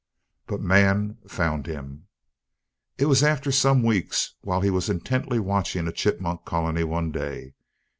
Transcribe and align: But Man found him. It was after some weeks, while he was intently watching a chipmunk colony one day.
But 0.47 0.61
Man 0.61 1.19
found 1.27 1.67
him. 1.67 2.07
It 2.97 3.05
was 3.05 3.21
after 3.21 3.51
some 3.51 3.83
weeks, 3.83 4.33
while 4.41 4.61
he 4.61 4.71
was 4.71 4.89
intently 4.89 5.37
watching 5.37 5.87
a 5.87 5.91
chipmunk 5.91 6.43
colony 6.43 6.83
one 6.83 7.11
day. 7.11 7.53